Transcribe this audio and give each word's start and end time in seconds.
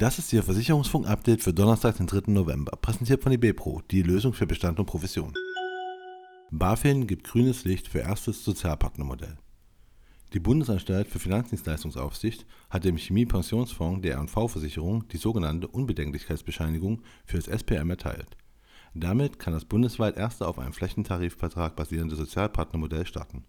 Das 0.00 0.18
ist 0.18 0.32
Ihr 0.32 0.42
Versicherungsfunk-Update 0.42 1.42
für 1.42 1.52
Donnerstag, 1.52 1.98
den 1.98 2.06
3. 2.06 2.32
November, 2.32 2.72
präsentiert 2.80 3.22
von 3.22 3.32
eBepro, 3.32 3.82
die 3.90 4.00
Lösung 4.00 4.32
für 4.32 4.46
Bestand 4.46 4.80
und 4.80 4.86
Provision. 4.86 5.34
BaFin 6.50 7.06
gibt 7.06 7.24
grünes 7.24 7.64
Licht 7.64 7.86
für 7.86 7.98
erstes 7.98 8.42
Sozialpartnermodell. 8.42 9.36
Die 10.32 10.40
Bundesanstalt 10.40 11.06
für 11.06 11.18
Finanzdienstleistungsaufsicht 11.18 12.46
hat 12.70 12.84
dem 12.84 12.96
Chemie-Pensionsfonds 12.96 14.00
der 14.00 14.14
R&V-Versicherung 14.14 15.06
die 15.08 15.18
sogenannte 15.18 15.68
Unbedenklichkeitsbescheinigung 15.68 17.02
für 17.26 17.36
das 17.36 17.48
SPM 17.48 17.90
erteilt. 17.90 18.38
Damit 18.94 19.38
kann 19.38 19.52
das 19.52 19.66
bundesweit 19.66 20.16
erste 20.16 20.48
auf 20.48 20.58
einem 20.58 20.72
Flächentarifvertrag 20.72 21.76
basierende 21.76 22.16
Sozialpartnermodell 22.16 23.06
starten. 23.06 23.44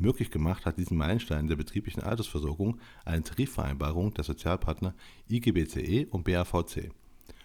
Möglich 0.00 0.30
gemacht 0.30 0.64
hat 0.64 0.78
diesen 0.78 0.96
Meilenstein 0.96 1.46
der 1.46 1.56
betrieblichen 1.56 2.02
Altersversorgung 2.02 2.80
eine 3.04 3.22
Tarifvereinbarung 3.22 4.14
der 4.14 4.24
Sozialpartner 4.24 4.94
IGBCE 5.28 6.06
und 6.06 6.24
BAVC. 6.24 6.90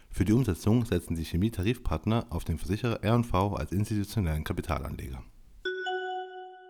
Für 0.10 0.24
die 0.24 0.32
Umsetzung 0.32 0.86
setzen 0.86 1.16
die 1.16 1.26
Chemietarifpartner 1.26 2.28
auf 2.30 2.46
den 2.46 2.58
Versicherer 2.58 3.04
R&V 3.04 3.56
als 3.56 3.74
institutionellen 3.74 4.46
Kapitalanleger. 4.46 5.22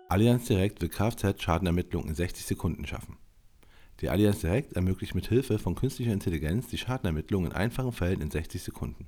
Allianz 0.09 0.45
Direkt 0.45 0.81
will 0.81 0.89
Kfz-Schadenermittlung 0.89 2.07
in 2.07 2.15
60 2.15 2.47
Sekunden 2.47 2.87
schaffen. 2.87 3.17
Die 4.01 4.09
Allianz 4.09 4.39
Direkt 4.39 4.73
ermöglicht 4.73 5.13
mit 5.13 5.27
Hilfe 5.27 5.59
von 5.59 5.75
künstlicher 5.75 6.13
Intelligenz 6.13 6.67
die 6.67 6.79
Schadenermittlung 6.79 7.45
in 7.45 7.51
einfachen 7.51 7.91
Fällen 7.91 8.21
in 8.21 8.31
60 8.31 8.63
Sekunden. 8.63 9.05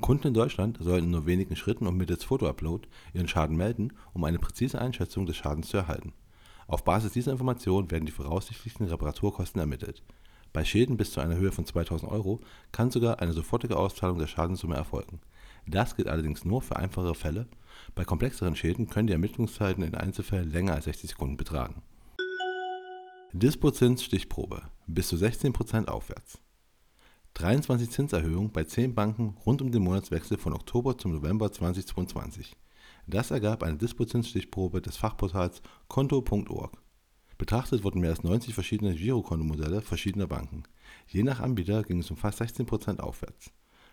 Kunden 0.00 0.28
in 0.28 0.34
Deutschland 0.34 0.78
sollen 0.80 1.04
in 1.04 1.10
nur 1.10 1.26
wenigen 1.26 1.54
Schritten 1.54 1.86
und 1.86 1.96
mittels 1.96 2.24
Fotoupload 2.24 2.88
ihren 3.14 3.28
Schaden 3.28 3.56
melden, 3.56 3.92
um 4.12 4.24
eine 4.24 4.38
präzise 4.38 4.80
Einschätzung 4.80 5.26
des 5.26 5.36
Schadens 5.36 5.68
zu 5.68 5.76
erhalten. 5.76 6.12
Auf 6.66 6.84
Basis 6.84 7.12
dieser 7.12 7.32
Informationen 7.32 7.90
werden 7.90 8.06
die 8.06 8.12
voraussichtlichen 8.12 8.86
Reparaturkosten 8.86 9.60
ermittelt. 9.60 10.02
Bei 10.52 10.64
Schäden 10.64 10.96
bis 10.96 11.12
zu 11.12 11.20
einer 11.20 11.36
Höhe 11.36 11.52
von 11.52 11.66
2000 11.66 12.10
Euro 12.10 12.40
kann 12.72 12.90
sogar 12.90 13.20
eine 13.20 13.32
sofortige 13.32 13.76
Auszahlung 13.76 14.18
der 14.18 14.26
Schadenssumme 14.26 14.74
erfolgen. 14.74 15.20
Das 15.66 15.96
gilt 15.96 16.08
allerdings 16.08 16.44
nur 16.44 16.60
für 16.60 16.76
einfachere 16.76 17.14
Fälle. 17.14 17.46
Bei 17.94 18.04
komplexeren 18.04 18.56
Schäden 18.56 18.88
können 18.88 19.06
die 19.06 19.12
Ermittlungszeiten 19.12 19.82
in 19.84 19.94
Einzelfällen 19.94 20.50
länger 20.50 20.74
als 20.74 20.84
60 20.84 21.10
Sekunden 21.10 21.36
betragen. 21.36 21.82
Dispo-Zins 23.32 24.04
Stichprobe 24.04 24.62
bis 24.86 25.08
zu 25.08 25.16
16% 25.16 25.88
aufwärts. 25.88 26.41
23 27.34 27.90
Zinserhöhungen 27.90 28.52
bei 28.52 28.64
10 28.64 28.94
Banken 28.94 29.36
rund 29.46 29.62
um 29.62 29.72
den 29.72 29.82
Monatswechsel 29.82 30.36
von 30.36 30.52
Oktober 30.52 30.98
zum 30.98 31.12
November 31.12 31.50
2022. 31.50 32.56
Das 33.06 33.30
ergab 33.30 33.62
eine 33.62 33.78
Dispozinsstichprobe 33.78 34.82
des 34.82 34.96
Fachportals 34.96 35.62
konto.org. 35.88 36.76
Betrachtet 37.38 37.82
wurden 37.82 38.00
mehr 38.00 38.10
als 38.10 38.22
90 38.22 38.54
verschiedene 38.54 38.94
Girokontomodelle 38.94 39.80
verschiedener 39.80 40.26
Banken. 40.26 40.64
Je 41.08 41.22
nach 41.22 41.40
Anbieter 41.40 41.82
ging 41.82 42.00
es 42.00 42.10
um 42.10 42.16
fast 42.16 42.40
16% 42.42 43.00
aufwärts. 43.00 43.50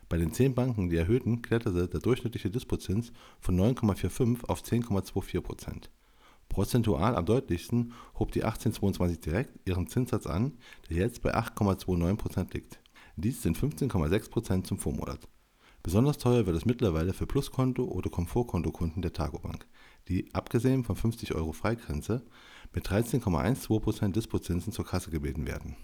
Bei 0.09 0.17
den 0.17 0.33
10 0.33 0.53
Banken, 0.53 0.89
die 0.89 0.97
erhöhten, 0.97 1.41
kletterte 1.41 1.87
der 1.87 1.99
durchschnittliche 1.99 2.49
Dispozins 2.49 3.11
von 3.39 3.57
9,45 3.57 4.45
auf 4.45 4.61
10,24%. 4.61 5.89
Prozentual 6.49 7.15
am 7.15 7.25
deutlichsten 7.25 7.93
hob 8.17 8.31
die 8.31 8.43
1822 8.43 9.21
direkt 9.21 9.67
ihren 9.67 9.87
Zinssatz 9.87 10.27
an, 10.27 10.57
der 10.89 10.97
jetzt 10.97 11.21
bei 11.21 11.33
8,29% 11.33 12.53
liegt. 12.53 12.79
Dies 13.21 13.41
sind 13.41 13.57
15,6% 13.57 14.63
zum 14.63 14.77
Vormonat. 14.77 15.27
Besonders 15.83 16.17
teuer 16.17 16.45
wird 16.45 16.55
es 16.55 16.65
mittlerweile 16.65 17.11
für 17.11 17.25
Pluskonto- 17.25 17.83
oder 17.83 18.09
Komfortkontokunden 18.09 19.01
der 19.01 19.11
Targobank, 19.11 19.67
die, 20.07 20.33
abgesehen 20.33 20.85
von 20.85 20.95
50 20.95 21.35
Euro 21.35 21.51
Freigrenze, 21.51 22.23
mit 22.73 22.87
13,12% 22.87 24.13
Dispozinsen 24.13 24.71
zur 24.71 24.85
Kasse 24.85 25.11
gebeten 25.11 25.45
werden. 25.45 25.75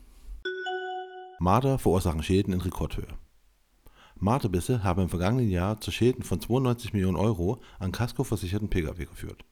Marder 1.39 1.77
verursachen 1.77 2.23
Schäden 2.23 2.53
in 2.53 2.61
Rekordhöhe. 2.61 3.07
Marterbisse 4.17 4.85
haben 4.85 5.01
im 5.01 5.09
vergangenen 5.09 5.49
Jahr 5.49 5.81
zu 5.81 5.91
Schäden 5.91 6.23
von 6.23 6.39
92 6.39 6.93
Millionen 6.93 7.17
Euro 7.17 7.59
an 7.79 7.91
Casco-versicherten 7.91 8.69
Pkw 8.69 9.05
geführt. 9.05 9.43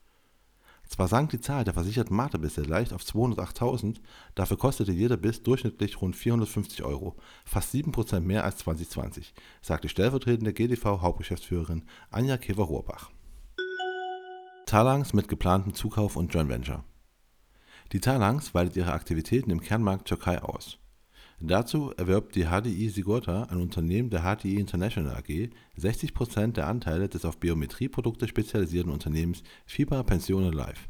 Zwar 0.94 1.08
sank 1.08 1.32
die 1.32 1.42
Zahl 1.42 1.64
der 1.64 1.74
versicherten 1.74 2.16
Marterbisse 2.16 2.62
leicht 2.62 2.94
auf 2.94 3.02
208.000, 3.02 3.96
dafür 4.36 4.60
kostete 4.60 4.92
jeder 4.92 5.18
Biss 5.18 5.42
durchschnittlich 5.42 6.00
rund 6.00 6.16
450 6.16 6.84
Euro, 6.84 7.16
fast 7.46 7.74
7% 7.74 8.20
mehr 8.20 8.44
als 8.44 8.58
2020, 8.58 9.34
sagte 9.64 9.90
stellvertretende 9.90 10.54
GDV-Hauptgeschäftsführerin 10.54 11.86
Anja 12.12 12.38
Kever-Rohrbach. 12.38 13.10
Talangs 14.68 15.14
mit 15.14 15.28
geplantem 15.28 15.74
Zukauf 15.74 16.16
und 16.16 16.32
Joint 16.32 16.52
Venture. 16.52 16.84
Die 17.92 18.00
Talangs 18.00 18.54
weitet 18.54 18.76
ihre 18.76 18.94
Aktivitäten 18.94 19.50
im 19.50 19.62
Kernmarkt 19.62 20.08
Türkei 20.08 20.44
aus. 20.44 20.78
Dazu 21.46 21.92
erwirbt 21.98 22.36
die 22.36 22.46
HDI 22.46 22.88
Sigorta, 22.88 23.44
ein 23.44 23.60
Unternehmen 23.60 24.10
der 24.10 24.22
HDI 24.22 24.56
International 24.56 25.18
AG, 25.18 25.50
60% 25.78 26.54
der 26.54 26.68
Anteile 26.68 27.10
des 27.10 27.26
auf 27.26 27.38
Biometrieprodukte 27.38 28.30
spezialisierten 28.30 28.94
Unternehmens 28.94 29.44
FIBA 29.66 30.04
Pensione 30.04 30.52
Life. 30.52 30.88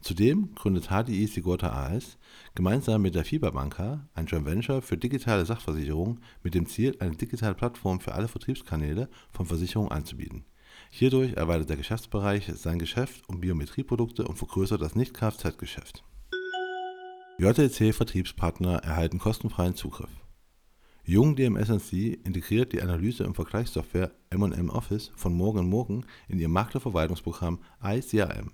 Zudem 0.00 0.56
gründet 0.56 0.88
HDI 0.88 1.28
Sigorta 1.28 1.68
AS 1.68 2.18
gemeinsam 2.56 3.02
mit 3.02 3.14
der 3.14 3.24
FIBA 3.24 3.50
Banca 3.50 4.08
ein 4.14 4.26
Joint 4.26 4.44
Venture 4.44 4.82
für 4.82 4.96
digitale 4.96 5.46
Sachversicherung 5.46 6.18
mit 6.42 6.54
dem 6.54 6.66
Ziel, 6.66 6.96
eine 6.98 7.14
digitale 7.14 7.54
Plattform 7.54 8.00
für 8.00 8.12
alle 8.12 8.26
Vertriebskanäle 8.26 9.08
von 9.30 9.46
Versicherungen 9.46 9.92
anzubieten. 9.92 10.44
Hierdurch 10.90 11.34
erweitert 11.34 11.70
der 11.70 11.76
Geschäftsbereich 11.76 12.50
sein 12.56 12.80
Geschäft 12.80 13.22
um 13.28 13.38
Biometrieprodukte 13.38 14.26
und 14.26 14.36
vergrößert 14.36 14.82
das 14.82 14.96
Nicht-Kfz-Geschäft. 14.96 16.02
JTC-Vertriebspartner 17.42 18.84
erhalten 18.84 19.18
kostenfreien 19.18 19.74
Zugriff. 19.74 20.10
Jung 21.02 21.34
DMS&C 21.34 22.12
integriert 22.22 22.72
die 22.72 22.80
Analyse- 22.80 23.26
und 23.26 23.34
Vergleichssoftware 23.34 24.12
M&M 24.30 24.70
Office 24.70 25.10
von 25.16 25.34
Morgen 25.34 25.68
Morgen 25.68 26.06
in 26.28 26.38
ihr 26.38 26.48
Maklerverwaltungsprogramm 26.48 27.58
ICRM. 27.82 28.52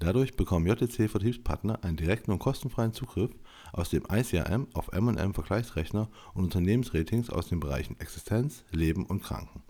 Dadurch 0.00 0.36
bekommen 0.36 0.66
JTC-Vertriebspartner 0.66 1.82
einen 1.82 1.96
direkten 1.96 2.30
und 2.30 2.38
kostenfreien 2.38 2.92
Zugriff 2.92 3.30
aus 3.72 3.88
dem 3.88 4.02
ICRM 4.12 4.68
auf 4.74 4.92
M&M 4.92 5.32
Vergleichsrechner 5.32 6.10
und 6.34 6.44
Unternehmensratings 6.44 7.30
aus 7.30 7.48
den 7.48 7.60
Bereichen 7.60 7.98
Existenz, 8.00 8.64
Leben 8.70 9.06
und 9.06 9.22
Kranken. 9.22 9.62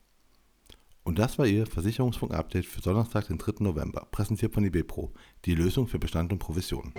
Und 1.05 1.21
das 1.21 1.39
war 1.39 1.47
Ihr 1.47 1.69
Versicherungsfunk-Update 1.69 2.67
für 2.67 2.81
Donnerstag, 2.81 3.29
den 3.29 3.39
3. 3.39 3.63
November, 3.63 4.09
präsentiert 4.11 4.53
von 4.53 4.65
IBPRO, 4.65 5.13
die 5.45 5.55
Lösung 5.55 5.87
für 5.87 6.01
Bestand 6.01 6.33
und 6.33 6.41
Provision. 6.41 6.93